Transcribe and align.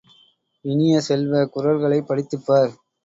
இனிய 0.65 1.01
செல்வ, 1.01 1.43
குறள்களைப் 1.47 2.09
படித்துப்பார்! 2.09 2.73